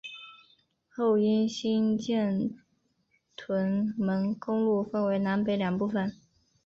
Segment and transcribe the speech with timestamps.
[0.89, 2.55] 后因兴建
[3.35, 6.11] 屯门公路分为南北两部份。